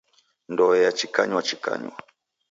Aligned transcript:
Ndoe 0.51 0.77
yachikanywachikanywa. 0.85 1.97